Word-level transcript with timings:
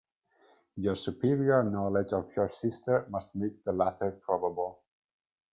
Your 0.77 0.95
superior 0.95 1.61
knowledge 1.63 2.11
of 2.13 2.35
your 2.35 2.49
sister 2.49 3.05
must 3.11 3.35
make 3.35 3.63
the 3.63 3.71
latter 3.71 4.09
probable. 4.09 4.81